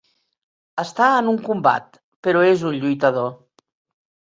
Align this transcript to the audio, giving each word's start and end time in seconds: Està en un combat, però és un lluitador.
Està 0.83 1.11
en 1.19 1.29
un 1.35 1.39
combat, 1.49 2.03
però 2.29 2.45
és 2.57 2.67
un 2.73 2.83
lluitador. 2.83 3.33